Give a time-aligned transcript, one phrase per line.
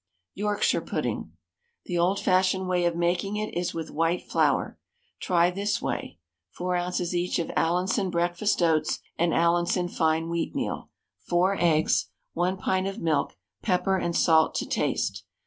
[0.33, 1.31] YORKSHIRE PUDDING.
[1.85, 4.79] The old fashioned way of making it is with white flour.
[5.19, 6.17] Try this way.
[6.57, 7.13] 4 oz.
[7.13, 10.87] each of Allinson breakfast oats and Allinson fine wheatmeal,
[11.27, 15.23] 4 eggs, 1 pint of milk, pepper and salt to taste.